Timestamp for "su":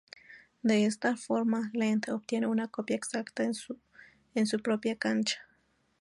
3.53-3.79